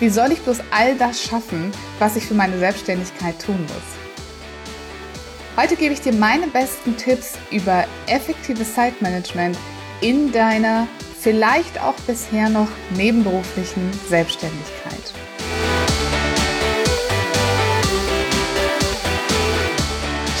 [0.00, 4.04] Wie soll ich bloß all das schaffen, was ich für meine Selbstständigkeit tun muss?
[5.56, 9.56] Heute gebe ich dir meine besten Tipps über effektives Zeitmanagement
[10.00, 10.88] in deiner
[11.20, 15.23] vielleicht auch bisher noch nebenberuflichen Selbstständigkeit.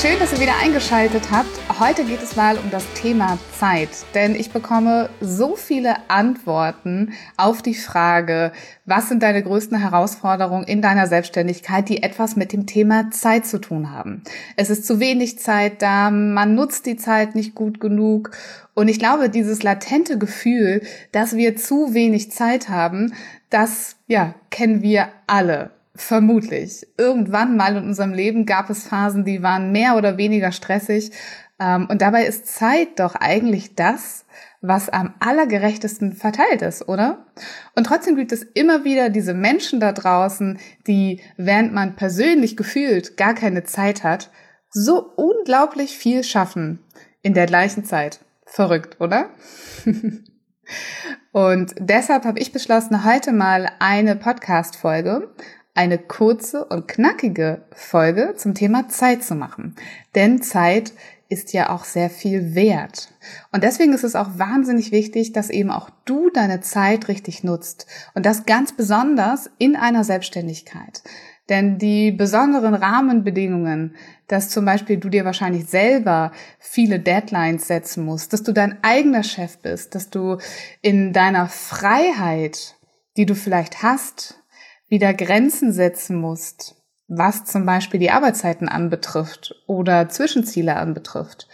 [0.04, 1.80] Schön, dass ihr wieder eingeschaltet habt.
[1.80, 7.62] Heute geht es mal um das Thema Zeit, denn ich bekomme so viele Antworten auf
[7.62, 8.52] die Frage,
[8.84, 13.58] was sind deine größten Herausforderungen in deiner Selbstständigkeit, die etwas mit dem Thema Zeit zu
[13.58, 14.22] tun haben.
[14.56, 18.32] Es ist zu wenig Zeit da, man nutzt die Zeit nicht gut genug
[18.74, 23.14] und ich glaube, dieses latente Gefühl, dass wir zu wenig Zeit haben,
[23.48, 25.70] das ja, kennen wir alle.
[25.96, 26.86] Vermutlich.
[26.98, 31.12] Irgendwann mal in unserem Leben gab es Phasen, die waren mehr oder weniger stressig.
[31.60, 34.24] Ähm, und dabei ist Zeit doch eigentlich das,
[34.60, 37.26] was am allergerechtesten verteilt ist, oder?
[37.76, 43.16] Und trotzdem gibt es immer wieder diese Menschen da draußen, die, während man persönlich gefühlt
[43.16, 44.30] gar keine Zeit hat,
[44.70, 46.80] so unglaublich viel schaffen
[47.22, 48.20] in der gleichen Zeit.
[48.46, 49.30] Verrückt, oder?
[51.32, 55.28] Und deshalb habe ich beschlossen, heute mal eine Podcast-Folge
[55.74, 59.74] eine kurze und knackige Folge zum Thema Zeit zu machen.
[60.14, 60.92] Denn Zeit
[61.28, 63.08] ist ja auch sehr viel wert.
[63.50, 67.86] Und deswegen ist es auch wahnsinnig wichtig, dass eben auch du deine Zeit richtig nutzt.
[68.14, 71.02] Und das ganz besonders in einer Selbstständigkeit.
[71.48, 73.96] Denn die besonderen Rahmenbedingungen,
[74.28, 79.22] dass zum Beispiel du dir wahrscheinlich selber viele Deadlines setzen musst, dass du dein eigener
[79.22, 80.38] Chef bist, dass du
[80.80, 82.76] in deiner Freiheit,
[83.16, 84.42] die du vielleicht hast,
[84.88, 86.76] wieder Grenzen setzen musst,
[87.08, 91.48] was zum Beispiel die Arbeitszeiten anbetrifft oder Zwischenziele anbetrifft.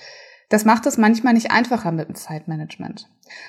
[0.48, 3.08] Das macht es manchmal nicht einfacher mit dem Zeitmanagement.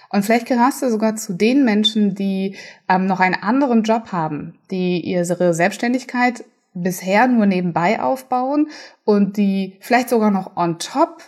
[0.09, 2.55] Und vielleicht gehörst du sogar zu den Menschen, die
[2.87, 6.43] ähm, noch einen anderen Job haben, die ihre Selbstständigkeit
[6.73, 8.69] bisher nur nebenbei aufbauen
[9.03, 11.23] und die vielleicht sogar noch on top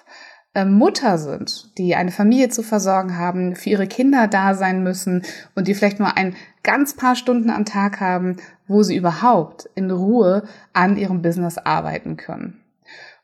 [0.53, 5.23] äh, Mutter sind, die eine Familie zu versorgen haben, für ihre Kinder da sein müssen
[5.55, 8.37] und die vielleicht nur ein ganz paar Stunden am Tag haben,
[8.67, 12.63] wo sie überhaupt in Ruhe an ihrem Business arbeiten können.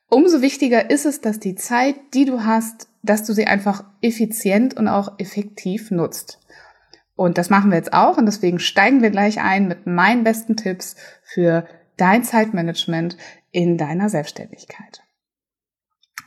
[0.10, 4.76] Umso wichtiger ist es, dass die Zeit, die du hast, dass du sie einfach effizient
[4.76, 6.40] und auch effektiv nutzt.
[7.16, 10.56] Und das machen wir jetzt auch und deswegen steigen wir gleich ein mit meinen besten
[10.56, 11.68] Tipps für
[11.98, 13.18] dein Zeitmanagement
[13.52, 15.02] in deiner Selbstständigkeit.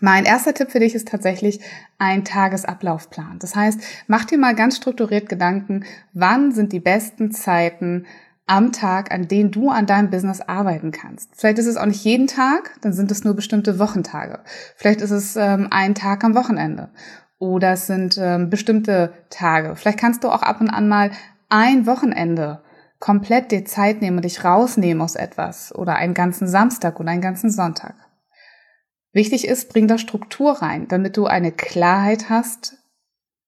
[0.05, 1.61] Mein erster Tipp für dich ist tatsächlich
[1.97, 3.39] ein Tagesablaufplan.
[3.39, 8.07] Das heißt, mach dir mal ganz strukturiert Gedanken, wann sind die besten Zeiten
[8.45, 11.31] am Tag, an denen du an deinem Business arbeiten kannst.
[11.37, 14.41] Vielleicht ist es auch nicht jeden Tag, dann sind es nur bestimmte Wochentage.
[14.75, 16.91] Vielleicht ist es ähm, ein Tag am Wochenende
[17.39, 19.77] oder es sind ähm, bestimmte Tage.
[19.77, 21.13] Vielleicht kannst du auch ab und an mal
[21.49, 22.61] ein Wochenende
[22.99, 27.23] komplett dir Zeit nehmen und dich rausnehmen aus etwas oder einen ganzen Samstag oder einen
[27.23, 27.95] ganzen Sonntag.
[29.13, 32.79] Wichtig ist, bring da Struktur rein, damit du eine Klarheit hast,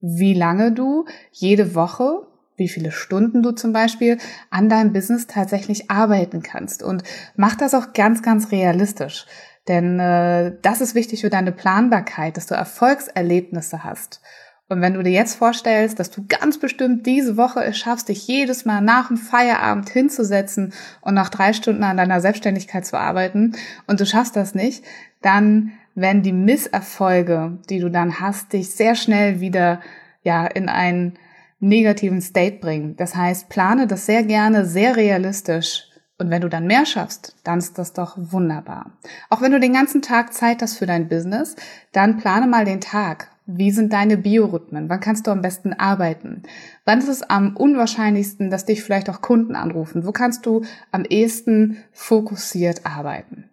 [0.01, 2.27] wie lange du jede Woche,
[2.57, 4.19] wie viele Stunden du zum Beispiel
[4.51, 6.83] an deinem Business tatsächlich arbeiten kannst.
[6.83, 7.03] Und
[7.37, 9.27] mach das auch ganz, ganz realistisch.
[9.67, 14.21] Denn äh, das ist wichtig für deine Planbarkeit, dass du Erfolgserlebnisse hast.
[14.69, 18.27] Und wenn du dir jetzt vorstellst, dass du ganz bestimmt diese Woche es schaffst, dich
[18.27, 23.57] jedes Mal nach dem Feierabend hinzusetzen und nach drei Stunden an deiner Selbstständigkeit zu arbeiten
[23.87, 24.83] und du schaffst das nicht,
[25.25, 29.81] dann werden die Misserfolge, die du dann hast, dich sehr schnell wieder
[30.23, 31.15] ja in einen
[31.61, 32.97] negativen State bringen.
[32.97, 35.89] Das heißt, plane das sehr gerne, sehr realistisch.
[36.19, 38.93] Und wenn du dann mehr schaffst, dann ist das doch wunderbar.
[39.31, 41.57] Auch wenn du den ganzen Tag Zeit hast für dein Business,
[41.93, 43.31] dann plane mal den Tag.
[43.47, 44.89] Wie sind deine Biorhythmen?
[44.89, 46.45] Wann kannst du am besten arbeiten?
[46.85, 50.07] Wann ist es am unwahrscheinlichsten, dass dich vielleicht auch Kunden anrufen?
[50.07, 50.63] Wo kannst du
[50.93, 53.51] am ehesten fokussiert arbeiten?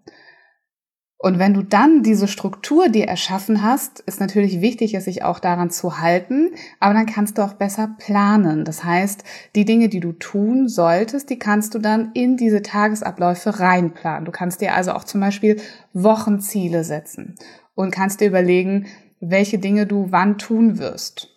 [1.24, 5.38] Und wenn du dann diese Struktur dir erschaffen hast, ist natürlich wichtig, es sich auch
[5.38, 8.66] daran zu halten, aber dann kannst du auch besser planen.
[8.66, 9.24] Das heißt,
[9.54, 14.26] die Dinge, die du tun solltest, die kannst du dann in diese Tagesabläufe reinplanen.
[14.26, 15.62] Du kannst dir also auch zum Beispiel
[15.94, 17.36] Wochenziele setzen
[17.76, 18.88] und kannst dir überlegen,
[19.20, 21.30] welche Dinge du wann tun wirst.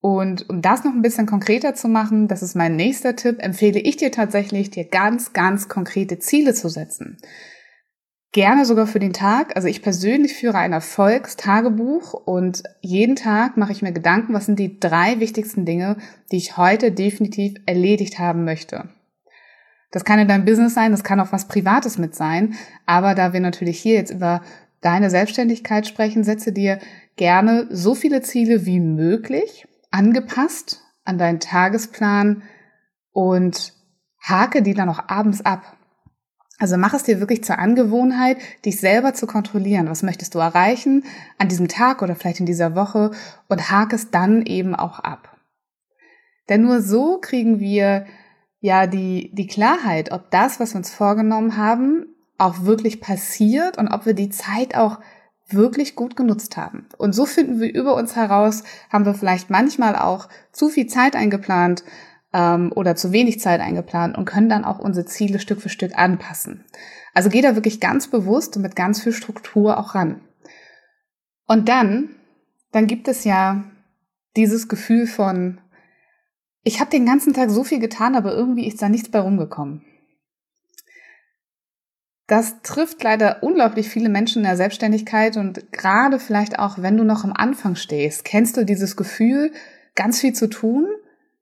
[0.00, 3.78] Und um das noch ein bisschen konkreter zu machen, das ist mein nächster Tipp, empfehle
[3.78, 7.18] ich dir tatsächlich, dir ganz, ganz konkrete Ziele zu setzen.
[8.36, 9.56] Gerne sogar für den Tag.
[9.56, 14.58] Also ich persönlich führe ein Erfolgstagebuch und jeden Tag mache ich mir Gedanken, was sind
[14.58, 15.96] die drei wichtigsten Dinge,
[16.30, 18.90] die ich heute definitiv erledigt haben möchte.
[19.90, 22.56] Das kann in deinem Business sein, das kann auch was Privates mit sein.
[22.84, 24.42] Aber da wir natürlich hier jetzt über
[24.82, 26.78] deine Selbstständigkeit sprechen, setze dir
[27.16, 32.42] gerne so viele Ziele wie möglich, angepasst an deinen Tagesplan
[33.12, 33.72] und
[34.20, 35.75] hake die dann auch abends ab.
[36.58, 39.90] Also mach es dir wirklich zur Angewohnheit, dich selber zu kontrollieren.
[39.90, 41.04] Was möchtest du erreichen
[41.38, 43.10] an diesem Tag oder vielleicht in dieser Woche
[43.48, 45.36] und hake es dann eben auch ab.
[46.48, 48.06] Denn nur so kriegen wir
[48.60, 52.06] ja die, die Klarheit, ob das, was wir uns vorgenommen haben,
[52.38, 55.00] auch wirklich passiert und ob wir die Zeit auch
[55.48, 56.86] wirklich gut genutzt haben.
[56.96, 61.14] Und so finden wir über uns heraus, haben wir vielleicht manchmal auch zu viel Zeit
[61.14, 61.84] eingeplant,
[62.36, 65.98] ähm, oder zu wenig Zeit eingeplant und können dann auch unsere Ziele Stück für Stück
[65.98, 66.64] anpassen.
[67.14, 70.20] Also geh da wirklich ganz bewusst und mit ganz viel Struktur auch ran.
[71.46, 72.10] Und dann,
[72.72, 73.64] dann gibt es ja
[74.36, 75.60] dieses Gefühl von,
[76.62, 79.82] ich habe den ganzen Tag so viel getan, aber irgendwie ist da nichts bei rumgekommen.
[82.26, 87.04] Das trifft leider unglaublich viele Menschen in der Selbstständigkeit und gerade vielleicht auch, wenn du
[87.04, 89.52] noch am Anfang stehst, kennst du dieses Gefühl,
[89.94, 90.88] ganz viel zu tun,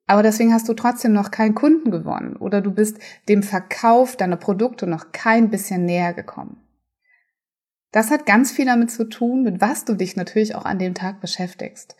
[0.06, 2.98] aber deswegen hast du trotzdem noch keinen Kunden gewonnen oder du bist
[3.28, 6.60] dem Verkauf deiner Produkte noch kein bisschen näher gekommen.
[7.90, 10.94] Das hat ganz viel damit zu tun, mit was du dich natürlich auch an dem
[10.94, 11.96] Tag beschäftigst.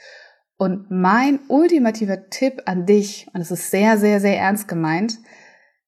[0.57, 5.19] Und mein ultimativer Tipp an dich, und es ist sehr, sehr, sehr ernst gemeint,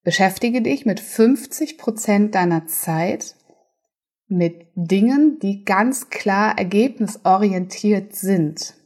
[0.03, 3.35] beschäftige dich mit 50 Prozent deiner Zeit
[4.29, 8.76] mit Dingen, die ganz klar ergebnisorientiert sind.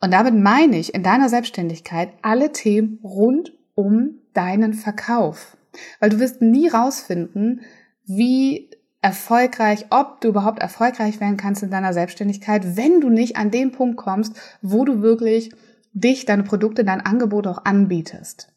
[0.00, 5.56] Und damit meine ich in deiner Selbstständigkeit alle Themen rund um deinen Verkauf.
[6.00, 7.60] Weil du wirst nie rausfinden,
[8.06, 8.70] wie
[9.02, 13.72] erfolgreich, ob du überhaupt erfolgreich werden kannst in deiner Selbstständigkeit, wenn du nicht an den
[13.72, 15.50] Punkt kommst, wo du wirklich
[15.92, 18.52] dich, deine Produkte, dein Angebot auch anbietest.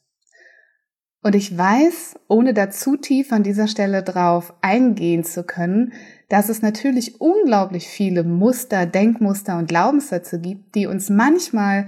[1.23, 5.93] Und ich weiß, ohne da zu tief an dieser Stelle drauf eingehen zu können,
[6.27, 11.87] dass es natürlich unglaublich viele Muster, Denkmuster und Glaubenssätze gibt, die uns manchmal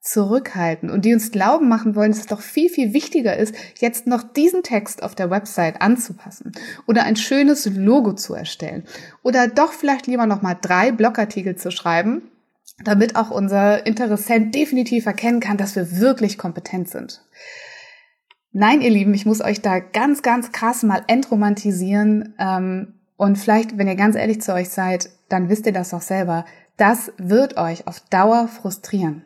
[0.00, 4.06] zurückhalten und die uns glauben machen wollen, dass es doch viel, viel wichtiger ist, jetzt
[4.06, 6.52] noch diesen Text auf der Website anzupassen
[6.86, 8.84] oder ein schönes Logo zu erstellen
[9.24, 12.22] oder doch vielleicht lieber noch mal drei Blogartikel zu schreiben,
[12.84, 17.24] damit auch unser Interessent definitiv erkennen kann, dass wir wirklich kompetent sind.
[18.52, 22.34] Nein, ihr Lieben, ich muss euch da ganz, ganz krass mal entromantisieren.
[22.38, 26.02] Ähm, und vielleicht, wenn ihr ganz ehrlich zu euch seid, dann wisst ihr das auch
[26.02, 26.44] selber.
[26.76, 29.24] Das wird euch auf Dauer frustrieren,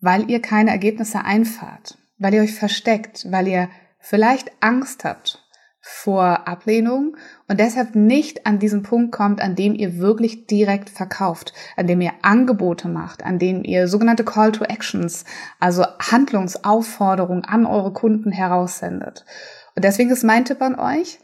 [0.00, 3.68] weil ihr keine Ergebnisse einfahrt, weil ihr euch versteckt, weil ihr
[3.98, 5.39] vielleicht Angst habt
[5.80, 7.16] vor Ablehnung
[7.48, 12.00] und deshalb nicht an diesen Punkt kommt, an dem ihr wirklich direkt verkauft, an dem
[12.02, 15.24] ihr Angebote macht, an dem ihr sogenannte Call to Actions,
[15.58, 19.24] also Handlungsaufforderungen an eure Kunden heraussendet.
[19.74, 21.18] Und deswegen ist mein Tipp an euch,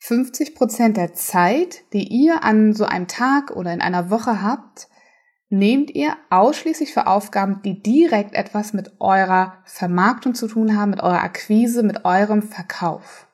[0.00, 4.88] 50 Prozent der Zeit, die ihr an so einem Tag oder in einer Woche habt,
[5.48, 11.02] nehmt ihr ausschließlich für Aufgaben, die direkt etwas mit eurer Vermarktung zu tun haben, mit
[11.02, 13.26] eurer Akquise, mit eurem Verkauf.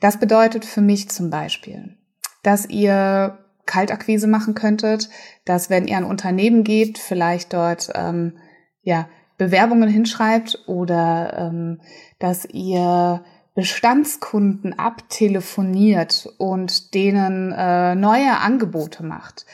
[0.00, 1.96] Das bedeutet für mich zum Beispiel,
[2.42, 5.10] dass ihr Kaltakquise machen könntet,
[5.44, 8.38] dass wenn ihr ein Unternehmen gebt, vielleicht dort ähm,
[8.82, 9.08] ja
[9.38, 11.80] Bewerbungen hinschreibt oder ähm,
[12.18, 19.46] dass ihr Bestandskunden abtelefoniert und denen äh, neue Angebote macht.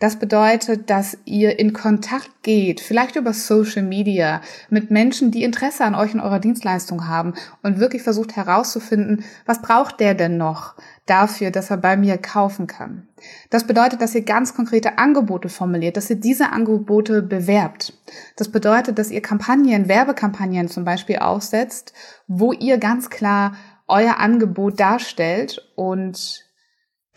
[0.00, 5.84] Das bedeutet, dass ihr in Kontakt geht, vielleicht über Social Media, mit Menschen, die Interesse
[5.84, 10.76] an euch und eurer Dienstleistung haben und wirklich versucht herauszufinden, was braucht der denn noch
[11.06, 13.08] dafür, dass er bei mir kaufen kann.
[13.50, 17.92] Das bedeutet, dass ihr ganz konkrete Angebote formuliert, dass ihr diese Angebote bewerbt.
[18.36, 21.92] Das bedeutet, dass ihr Kampagnen, Werbekampagnen zum Beispiel aufsetzt,
[22.28, 23.56] wo ihr ganz klar
[23.88, 26.47] euer Angebot darstellt und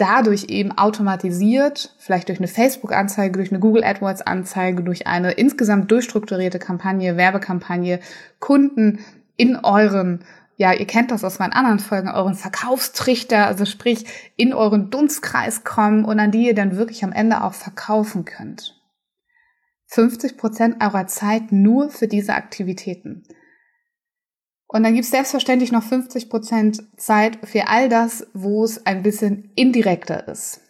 [0.02, 6.58] dadurch eben automatisiert, vielleicht durch eine Facebook-Anzeige, durch eine Google AdWords-Anzeige, durch eine insgesamt durchstrukturierte
[6.58, 8.00] Kampagne, Werbekampagne,
[8.40, 9.00] Kunden
[9.38, 10.26] in euren,
[10.58, 14.06] ja, ihr kennt das aus meinen anderen Folgen, euren Verkaufstrichter, also sprich
[14.38, 18.82] in euren Dunstkreis kommen und an die ihr dann wirklich am Ende auch verkaufen könnt.
[19.88, 23.24] 50 Prozent eurer Zeit nur für diese Aktivitäten.
[24.74, 29.04] Und dann gibt es selbstverständlich noch 50 Prozent Zeit für all das, wo es ein
[29.04, 30.62] bisschen indirekter ist.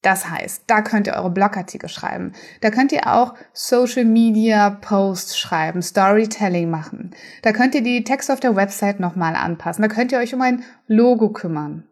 [0.00, 2.32] Das heißt, da könnt ihr eure Blogartikel schreiben.
[2.62, 7.14] Da könnt ihr auch Social Media Posts schreiben, Storytelling machen.
[7.42, 9.82] Da könnt ihr die Texte auf der Website nochmal anpassen.
[9.82, 11.86] Da könnt ihr euch um ein Logo kümmern.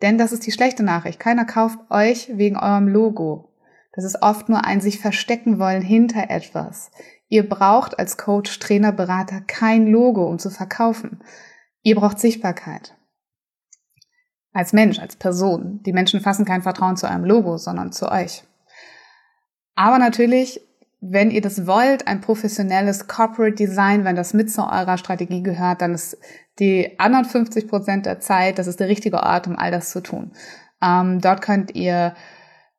[0.00, 1.20] Denn das ist die schlechte Nachricht.
[1.20, 3.52] Keiner kauft euch wegen eurem Logo.
[3.94, 6.90] Das ist oft nur ein sich verstecken wollen hinter etwas.
[7.32, 11.24] Ihr braucht als Coach, Trainer, Berater kein Logo, um zu verkaufen.
[11.80, 12.94] Ihr braucht Sichtbarkeit.
[14.52, 15.82] Als Mensch, als Person.
[15.84, 18.44] Die Menschen fassen kein Vertrauen zu eurem Logo, sondern zu euch.
[19.76, 20.60] Aber natürlich,
[21.00, 25.80] wenn ihr das wollt, ein professionelles Corporate Design, wenn das mit zu eurer Strategie gehört,
[25.80, 26.18] dann ist
[26.58, 30.02] die anderen 50 Prozent der Zeit, das ist der richtige Ort, um all das zu
[30.02, 30.32] tun.
[30.82, 32.14] Ähm, dort könnt ihr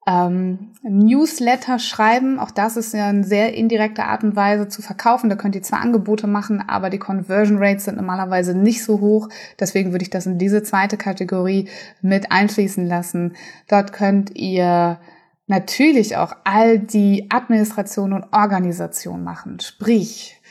[0.06, 2.40] ähm, Newsletter schreiben.
[2.40, 5.30] Auch das ist ja eine sehr indirekte Art und Weise zu verkaufen.
[5.30, 9.30] Da könnt ihr zwar Angebote machen, aber die Conversion Rates sind normalerweise nicht so hoch.
[9.60, 11.70] Deswegen würde ich das in diese zweite Kategorie
[12.02, 13.36] mit einfließen lassen.
[13.70, 15.00] Dort könnt ihr
[15.48, 19.60] natürlich auch all die Administration und Organisation machen.
[19.60, 20.42] Sprich,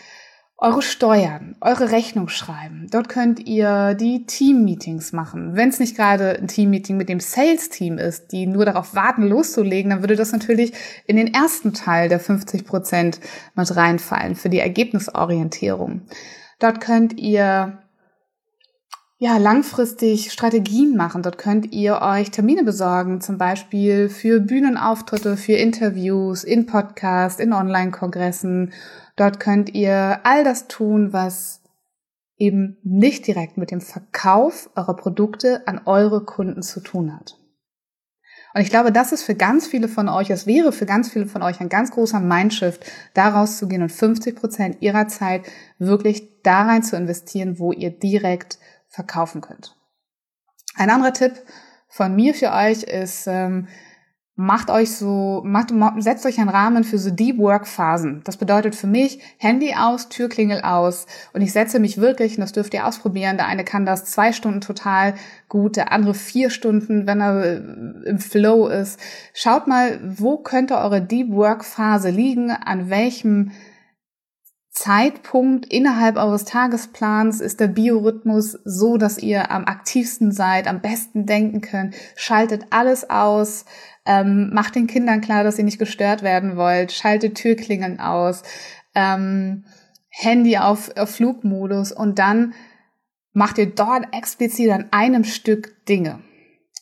[0.62, 2.87] eure Steuern, eure Rechnung schreiben.
[2.88, 5.57] Dort könnt ihr die Team-Meetings machen.
[5.57, 9.90] Wenn es nicht gerade ein Team-Meeting mit dem Sales-Team ist, die nur darauf warten, loszulegen,
[9.90, 10.73] dann würde das natürlich
[11.07, 13.19] in den ersten Teil der 50 Prozent
[13.57, 16.02] mit reinfallen für die Ergebnisorientierung.
[16.61, 17.78] Dort könnt ihr
[19.19, 21.23] ja, langfristig Strategien machen.
[21.23, 27.52] Dort könnt ihr euch Termine besorgen, zum Beispiel für Bühnenauftritte, für Interviews, in Podcasts, in
[27.52, 28.73] Online-Kongressen
[29.16, 31.62] Dort könnt ihr all das tun, was
[32.37, 37.38] eben nicht direkt mit dem Verkauf eurer Produkte an eure Kunden zu tun hat.
[38.54, 41.26] Und ich glaube, das ist für ganz viele von euch, es wäre für ganz viele
[41.26, 45.47] von euch ein ganz großer Mindshift, daraus zu gehen und 50 Prozent ihrer Zeit
[45.78, 49.76] wirklich da rein zu investieren, wo ihr direkt verkaufen könnt.
[50.75, 51.33] Ein anderer Tipp
[51.88, 53.69] von mir für euch ist, ähm,
[54.43, 58.23] macht euch so, macht, setzt euch einen Rahmen für so Deep Work Phasen.
[58.25, 62.53] Das bedeutet für mich Handy aus, Türklingel aus und ich setze mich wirklich, und das
[62.53, 65.15] dürft ihr ausprobieren, der eine kann das zwei Stunden total
[65.49, 67.57] gut, der andere vier Stunden, wenn er äh,
[68.05, 68.99] im Flow ist.
[69.33, 73.53] Schaut mal, wo könnte eure Deep Work Phase liegen, an welchem
[74.73, 81.26] Zeitpunkt innerhalb eures Tagesplans ist der Biorhythmus so, dass ihr am aktivsten seid, am besten
[81.26, 81.95] denken könnt.
[82.17, 83.67] Schaltet alles aus,
[84.07, 88.45] ähm, macht den Kindern klar, dass ihr nicht gestört werden wollt, schaltet Türklingeln aus,
[88.95, 89.67] ähm,
[90.09, 92.55] Handy auf, auf Flugmodus und dann
[93.35, 96.21] macht ihr dort explizit an einem Stück Dinge.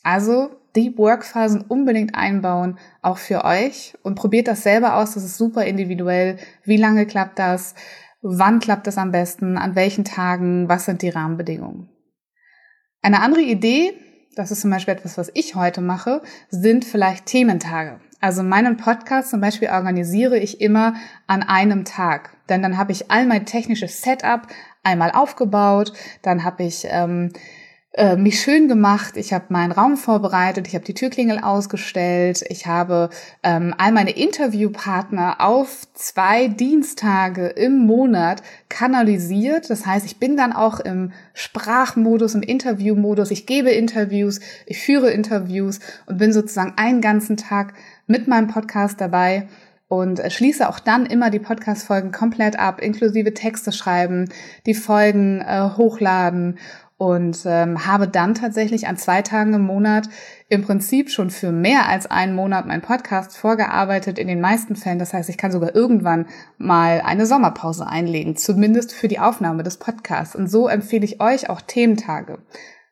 [0.04, 5.14] Also Deep Work Phasen unbedingt einbauen, auch für euch und probiert das selber aus.
[5.14, 6.36] Das ist super individuell.
[6.64, 7.74] Wie lange klappt das?
[8.22, 9.56] Wann klappt das am besten?
[9.56, 10.68] An welchen Tagen?
[10.68, 11.88] Was sind die Rahmenbedingungen?
[13.02, 13.94] Eine andere Idee,
[14.36, 18.00] das ist zum Beispiel etwas, was ich heute mache, sind vielleicht Thementage.
[18.20, 20.94] Also meinen Podcast zum Beispiel organisiere ich immer
[21.26, 22.36] an einem Tag.
[22.50, 24.46] Denn dann habe ich all mein technisches Setup
[24.82, 27.32] einmal aufgebaut, dann habe ich ähm,
[27.92, 32.66] äh, mich schön gemacht, ich habe meinen Raum vorbereitet, ich habe die Türklingel ausgestellt, ich
[32.66, 33.10] habe
[33.42, 39.70] ähm, all meine Interviewpartner auf zwei Dienstage im Monat kanalisiert.
[39.70, 45.10] Das heißt, ich bin dann auch im Sprachmodus, im Interviewmodus, ich gebe Interviews, ich führe
[45.10, 47.74] Interviews und bin sozusagen einen ganzen Tag
[48.06, 49.48] mit meinem Podcast dabei
[49.88, 54.28] und schließe auch dann immer die Podcast-Folgen komplett ab, inklusive Texte schreiben,
[54.64, 56.60] die Folgen äh, hochladen
[57.00, 60.10] und ähm, habe dann tatsächlich an zwei Tagen im Monat
[60.50, 64.98] im Prinzip schon für mehr als einen Monat mein Podcast vorgearbeitet in den meisten Fällen.
[64.98, 66.26] Das heißt, ich kann sogar irgendwann
[66.58, 70.36] mal eine Sommerpause einlegen, zumindest für die Aufnahme des Podcasts.
[70.36, 72.40] Und so empfehle ich euch auch Thementage.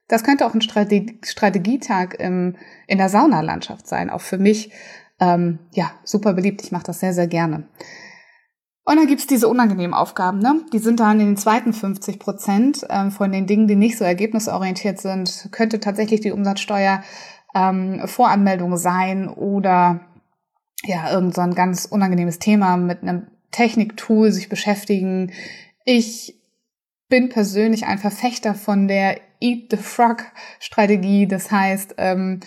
[0.09, 4.73] Das könnte auch ein Strate Strategietag im, in der Saunalandschaft sein, auch für mich
[5.21, 6.62] ähm, ja super beliebt.
[6.62, 7.65] Ich mache das sehr, sehr gerne.
[8.88, 10.62] Und dann gibt's diese unangenehmen Aufgaben, ne?
[10.73, 14.04] Die sind dann in den zweiten 50 Prozent ähm, von den Dingen, die nicht so
[14.04, 17.02] ergebnisorientiert sind, könnte tatsächlich die Umsatzsteuer
[17.54, 20.00] ähm, Voranmeldung sein oder
[20.85, 25.33] ja, irgend so ein ganz unangenehmes Thema mit einem Techniktool sich beschäftigen.
[25.85, 26.40] Ich
[27.11, 30.25] bin persönlich ein Verfechter von der Eat the Frog
[30.61, 31.28] Strategie.
[31.28, 32.40] Das heißt, ähm,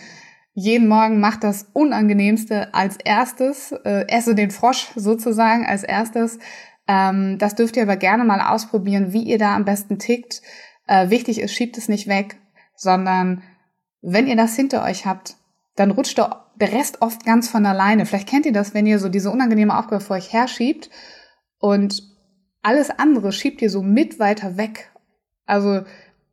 [0.54, 6.40] jeden Morgen macht das Unangenehmste als erstes, äh, esse den Frosch sozusagen als erstes.
[6.88, 10.42] Ähm, das dürft ihr aber gerne mal ausprobieren, wie ihr da am besten tickt.
[10.88, 12.38] Äh, wichtig ist, schiebt es nicht weg,
[12.76, 13.44] sondern
[14.02, 15.36] wenn ihr das hinter euch habt,
[15.76, 18.06] dann rutscht der Rest oft ganz von alleine.
[18.06, 20.90] Vielleicht kennt ihr das, wenn ihr so diese unangenehme Aufgabe vor euch herschiebt
[21.60, 22.04] und
[22.62, 24.92] alles andere schiebt ihr so mit weiter weg.
[25.46, 25.84] Also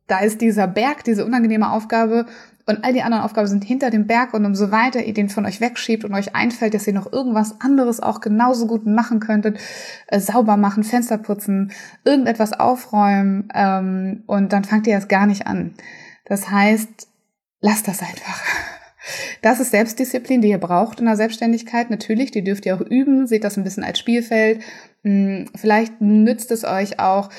[0.09, 2.25] da ist dieser Berg, diese unangenehme Aufgabe
[2.65, 5.45] und all die anderen Aufgaben sind hinter dem Berg und umso weiter ihr den von
[5.45, 9.59] euch wegschiebt und euch einfällt, dass ihr noch irgendwas anderes auch genauso gut machen könntet,
[10.07, 11.71] äh, sauber machen, Fenster putzen,
[12.03, 15.73] irgendetwas aufräumen ähm, und dann fangt ihr erst gar nicht an.
[16.25, 17.07] Das heißt,
[17.61, 18.41] lasst das einfach.
[19.41, 21.89] Das ist Selbstdisziplin, die ihr braucht in der Selbstständigkeit.
[21.89, 23.25] Natürlich, die dürft ihr auch üben.
[23.25, 24.61] Seht das ein bisschen als Spielfeld.
[25.03, 27.29] Hm, vielleicht nützt es euch auch,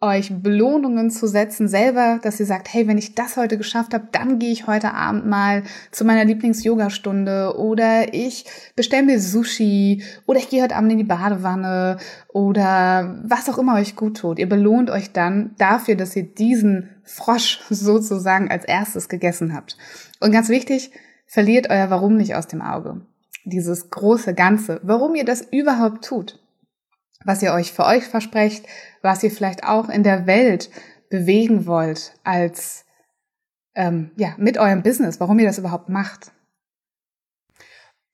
[0.00, 4.08] euch Belohnungen zu setzen, selber, dass ihr sagt, hey, wenn ich das heute geschafft habe,
[4.12, 8.44] dann gehe ich heute Abend mal zu meiner Lieblings-Yoga-Stunde oder ich
[8.76, 11.96] bestelle mir Sushi oder ich gehe heute Abend in die Badewanne
[12.28, 14.38] oder was auch immer euch gut tut.
[14.38, 19.78] Ihr belohnt euch dann dafür, dass ihr diesen Frosch sozusagen als erstes gegessen habt.
[20.20, 20.90] Und ganz wichtig,
[21.26, 23.00] verliert euer Warum nicht aus dem Auge.
[23.44, 26.38] Dieses große Ganze, warum ihr das überhaupt tut
[27.26, 28.66] was ihr euch für euch versprecht,
[29.02, 30.70] was ihr vielleicht auch in der Welt
[31.10, 32.84] bewegen wollt als
[33.74, 36.32] ähm, ja mit eurem Business, warum ihr das überhaupt macht.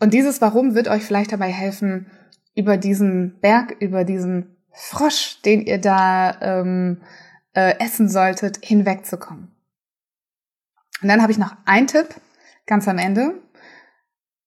[0.01, 2.11] Und dieses Warum wird euch vielleicht dabei helfen,
[2.57, 7.03] über diesen Berg, über diesen Frosch, den ihr da ähm,
[7.55, 9.55] äh, essen solltet, hinwegzukommen.
[11.03, 12.09] Und dann habe ich noch einen Tipp
[12.67, 13.41] ganz am Ende.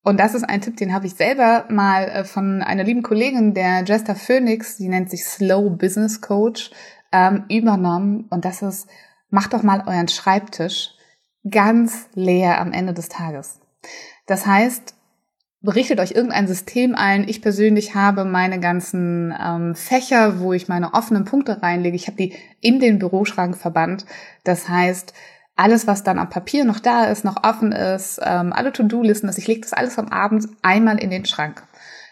[0.05, 3.55] Und das ist ein Tipp, den habe ich selber mal äh, von einer lieben Kollegin,
[3.55, 6.69] der Jester Phoenix, die nennt sich Slow Business Coach,
[7.11, 8.25] ähm, übernommen.
[8.29, 8.87] Und das ist,
[9.31, 10.91] macht doch mal euren Schreibtisch
[11.49, 13.59] ganz leer am Ende des Tages.
[14.27, 14.93] Das heißt,
[15.61, 17.27] berichtet euch irgendein System ein.
[17.27, 21.95] Ich persönlich habe meine ganzen ähm, Fächer, wo ich meine offenen Punkte reinlege.
[21.95, 24.05] Ich habe die in den Büroschrank verbannt.
[24.43, 25.15] Das heißt,
[25.55, 29.47] alles, was dann am Papier noch da ist, noch offen ist, ähm, alle To-Do-Listen, ich
[29.47, 31.63] lege das alles am Abend einmal in den Schrank.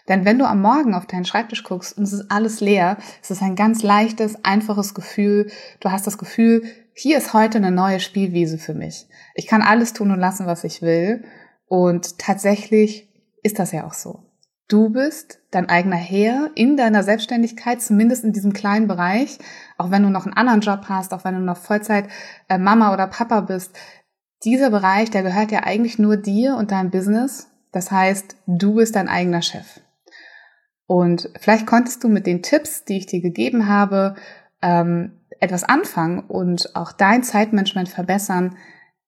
[0.08, 3.30] Denn wenn du am Morgen auf deinen Schreibtisch guckst und es ist alles leer, es
[3.30, 5.50] ist ein ganz leichtes, einfaches Gefühl.
[5.80, 9.06] Du hast das Gefühl, hier ist heute eine neue Spielwiese für mich.
[9.34, 11.24] Ich kann alles tun und lassen, was ich will.
[11.66, 13.08] Und tatsächlich
[13.42, 14.23] ist das ja auch so.
[14.68, 19.38] Du bist dein eigener Herr in deiner Selbstständigkeit, zumindest in diesem kleinen Bereich,
[19.76, 22.08] auch wenn du noch einen anderen Job hast, auch wenn du noch Vollzeit
[22.48, 23.76] äh, Mama oder Papa bist.
[24.42, 27.50] Dieser Bereich, der gehört ja eigentlich nur dir und deinem Business.
[27.72, 29.80] Das heißt, du bist dein eigener Chef.
[30.86, 34.14] Und vielleicht konntest du mit den Tipps, die ich dir gegeben habe,
[34.62, 38.56] ähm, etwas anfangen und auch dein Zeitmanagement verbessern.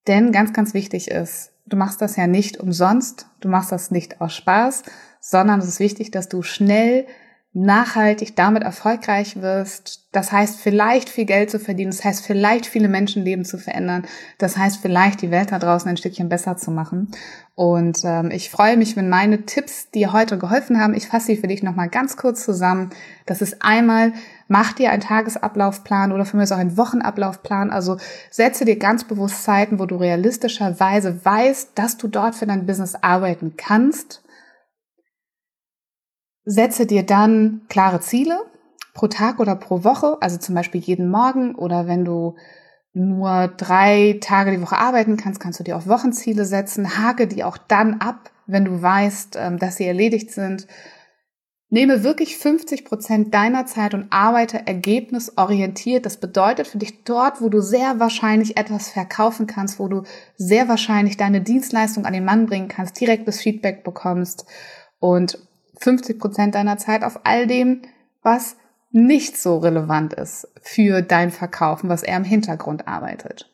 [0.07, 4.21] Denn ganz, ganz wichtig ist, du machst das ja nicht umsonst, du machst das nicht
[4.21, 4.83] aus Spaß,
[5.29, 7.05] sondern es ist wichtig, dass du schnell
[7.51, 10.07] nachhaltig damit erfolgreich wirst.
[10.13, 11.91] Das heißt, vielleicht viel Geld zu verdienen.
[11.91, 14.05] Das heißt, vielleicht viele Menschenleben zu verändern.
[14.37, 17.09] Das heißt, vielleicht die Welt da draußen ein Stückchen besser zu machen.
[17.55, 20.93] Und ähm, ich freue mich, wenn meine Tipps dir heute geholfen haben.
[20.93, 22.91] Ich fasse sie für dich nochmal ganz kurz zusammen.
[23.25, 24.13] Das ist einmal,
[24.47, 27.71] mach dir einen Tagesablaufplan oder für mich auch einen Wochenablaufplan.
[27.71, 27.97] Also
[28.29, 32.95] setze dir ganz bewusst Zeiten, wo du realistischerweise weißt, dass du dort für dein Business
[32.95, 34.21] arbeiten kannst
[36.49, 38.39] Setze dir dann klare Ziele
[38.93, 42.35] pro Tag oder pro Woche, also zum Beispiel jeden Morgen oder wenn du
[42.93, 46.97] nur drei Tage die Woche arbeiten kannst, kannst du dir auch Wochenziele setzen.
[46.97, 50.67] Hake die auch dann ab, wenn du weißt, ähm, dass sie erledigt sind.
[51.69, 56.05] Nehme wirklich 50 Prozent deiner Zeit und arbeite ergebnisorientiert.
[56.05, 60.03] Das bedeutet für dich dort, wo du sehr wahrscheinlich etwas verkaufen kannst, wo du
[60.37, 64.45] sehr wahrscheinlich deine Dienstleistung an den Mann bringen kannst, direktes Feedback bekommst
[64.99, 65.45] und
[65.79, 67.81] 50 Prozent deiner Zeit auf all dem,
[68.21, 68.57] was
[68.91, 73.51] nicht so relevant ist für dein Verkaufen, was eher im Hintergrund arbeitet.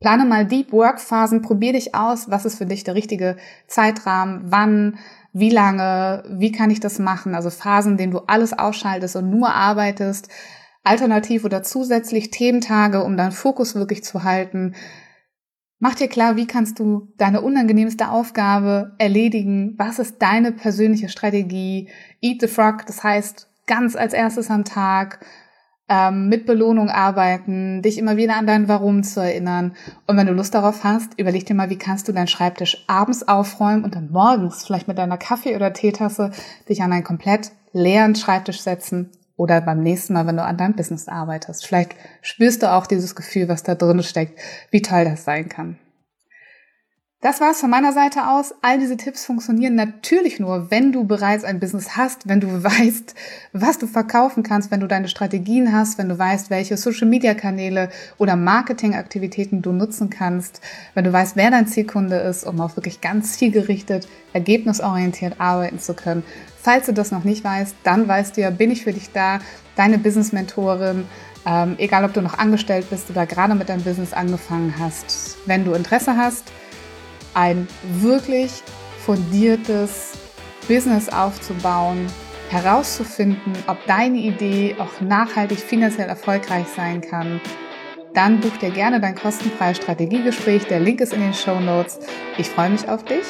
[0.00, 3.36] Plane mal Deep Work Phasen, probier dich aus, was ist für dich der richtige
[3.68, 4.98] Zeitrahmen, wann,
[5.32, 7.34] wie lange, wie kann ich das machen?
[7.34, 10.28] Also Phasen, in denen du alles ausschaltest und nur arbeitest,
[10.82, 14.74] alternativ oder zusätzlich Thementage, um deinen Fokus wirklich zu halten,
[15.84, 19.74] Mach dir klar, wie kannst du deine unangenehmste Aufgabe erledigen?
[19.76, 21.90] Was ist deine persönliche Strategie?
[22.22, 25.26] Eat the Frog, das heißt ganz als erstes am Tag,
[25.90, 29.76] ähm, mit Belohnung arbeiten, dich immer wieder an dein Warum zu erinnern.
[30.06, 33.28] Und wenn du Lust darauf hast, überleg dir mal, wie kannst du deinen Schreibtisch abends
[33.28, 36.30] aufräumen und dann morgens vielleicht mit deiner Kaffee- oder Teetasse
[36.66, 40.76] dich an einen komplett leeren Schreibtisch setzen oder beim nächsten Mal, wenn du an deinem
[40.76, 41.66] Business arbeitest.
[41.66, 44.38] Vielleicht spürst du auch dieses Gefühl, was da drin steckt,
[44.70, 45.78] wie toll das sein kann.
[47.24, 48.52] Das war's von meiner Seite aus.
[48.60, 53.14] All diese Tipps funktionieren natürlich nur, wenn du bereits ein Business hast, wenn du weißt,
[53.54, 57.32] was du verkaufen kannst, wenn du deine Strategien hast, wenn du weißt, welche Social Media
[57.32, 60.60] Kanäle oder Marketingaktivitäten du nutzen kannst,
[60.92, 65.94] wenn du weißt, wer dein Zielkunde ist, um auch wirklich ganz zielgerichtet, ergebnisorientiert arbeiten zu
[65.94, 66.24] können.
[66.60, 69.38] Falls du das noch nicht weißt, dann weißt du ja, bin ich für dich da,
[69.76, 71.06] deine Business Mentorin,
[71.46, 75.62] Ähm, egal, ob du noch angestellt bist oder gerade mit deinem Business angefangen hast, wenn
[75.66, 76.50] du Interesse hast,
[77.34, 77.68] ein
[78.00, 78.62] wirklich
[79.04, 80.12] fundiertes
[80.66, 82.06] Business aufzubauen,
[82.48, 87.40] herauszufinden, ob deine Idee auch nachhaltig finanziell erfolgreich sein kann,
[88.14, 90.64] dann buch dir gerne dein kostenfreies Strategiegespräch.
[90.66, 91.98] Der Link ist in den Show Notes.
[92.38, 93.24] Ich freue mich auf dich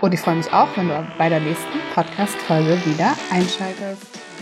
[0.00, 4.33] und ich freue mich auch, wenn du bei der nächsten Podcast-Folge wieder einschaltest.